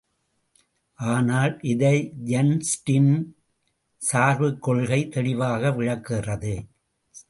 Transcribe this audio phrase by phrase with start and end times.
[0.99, 2.13] ஆனால், இதை
[2.25, 3.23] ஐன்ஸ்டின்
[4.11, 6.65] சார்புக் கொள்கை தெளிவாக விளக்குகிறது.